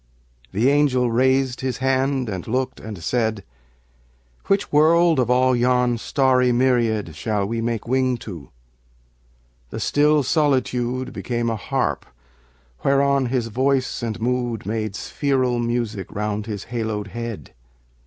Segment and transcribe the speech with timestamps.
[0.51, 3.43] The angel raised his hand and looked and said,
[4.47, 8.49] "Which world, of all yon starry myriad Shall we make wing to?"
[9.69, 12.07] The still solitude Became a harp
[12.83, 17.53] whereon his voice and mood Made spheral music round his haloed head.